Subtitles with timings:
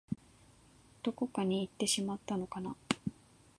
[1.03, 2.75] どこかにいってしまったのかな